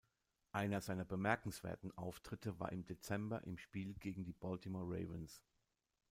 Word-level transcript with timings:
Einer 0.51 0.81
seiner 0.81 1.05
bemerkenswerten 1.05 1.95
Auftritte 1.95 2.59
war 2.59 2.71
im 2.71 2.87
Dezember 2.87 3.43
im 3.43 3.59
Spiel 3.59 3.93
gegen 3.99 4.25
die 4.25 4.33
Baltimore 4.33 4.85
Ravens. 4.87 5.43